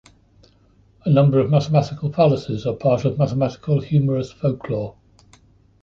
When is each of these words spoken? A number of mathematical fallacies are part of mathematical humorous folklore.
A 1.05 1.11
number 1.11 1.37
of 1.37 1.51
mathematical 1.51 2.11
fallacies 2.11 2.65
are 2.65 2.73
part 2.73 3.05
of 3.05 3.19
mathematical 3.19 3.81
humorous 3.81 4.31
folklore. 4.31 4.95